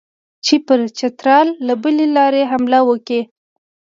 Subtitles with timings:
[0.45, 3.21] چې پر چترال له بلې لارې حمله وکړي.